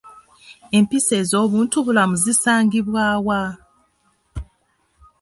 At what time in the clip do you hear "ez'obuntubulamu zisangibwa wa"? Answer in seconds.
1.21-3.41